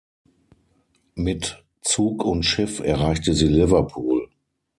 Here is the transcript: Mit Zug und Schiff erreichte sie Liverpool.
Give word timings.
Mit 1.13 1.63
Zug 1.83 2.23
und 2.25 2.41
Schiff 2.41 2.79
erreichte 2.79 3.35
sie 3.35 3.47
Liverpool. 3.47 4.27